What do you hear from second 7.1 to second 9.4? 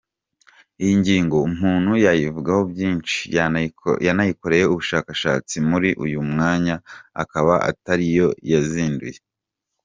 akaba atariyo yanzinduye.